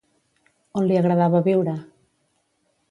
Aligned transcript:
On 0.81 0.87
li 0.91 0.97
agradava 1.01 1.43
viure? 1.51 1.79